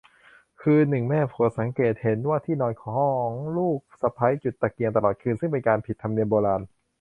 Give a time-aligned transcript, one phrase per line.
[0.61, 6.61] คืนหนึ่งแม่ผัวสังเกตเห็นว่าที่ห้องนอนของ ลูกสะใภ้จุดตะเกียงตลอดคืน ซึ่งเป็นการผิดธรรมเนียมโบราณ